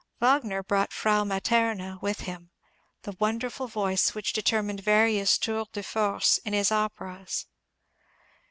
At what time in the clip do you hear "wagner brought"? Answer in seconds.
0.19-0.91